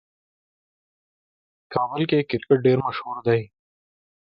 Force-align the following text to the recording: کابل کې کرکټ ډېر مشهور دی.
کابل 1.73 2.01
کې 2.09 2.19
کرکټ 2.29 2.59
ډېر 2.65 2.77
مشهور 2.85 3.17
دی. 3.27 3.41